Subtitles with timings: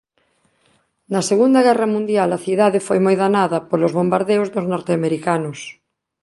[1.13, 5.59] Na Segunda Guerra Mundial a cidade foi moi danada polos bombardeos dos norteamericanos.